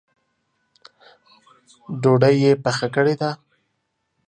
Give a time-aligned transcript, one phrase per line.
[2.01, 3.31] ډوډۍ یې پخه کړې ده؟